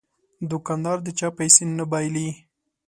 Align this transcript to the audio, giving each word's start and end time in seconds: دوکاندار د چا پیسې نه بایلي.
دوکاندار 0.51 0.97
د 1.03 1.07
چا 1.19 1.27
پیسې 1.37 1.63
نه 1.77 1.85
بایلي. 1.91 2.27